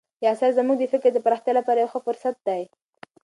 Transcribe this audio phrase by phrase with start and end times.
[0.21, 2.61] دا اثر زموږ د فکر د پراختیا لپاره یو ښه فرصت دی.